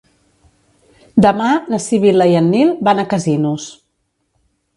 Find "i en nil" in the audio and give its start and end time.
2.33-2.73